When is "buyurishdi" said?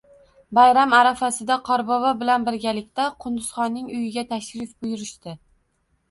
4.87-5.35